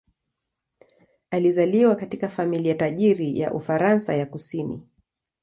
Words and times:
Alizaliwa 1.31 1.95
katika 1.95 2.29
familia 2.29 2.75
tajiri 2.75 3.39
ya 3.39 3.53
Ufaransa 3.53 4.13
ya 4.13 4.25
kusini. 4.25 4.81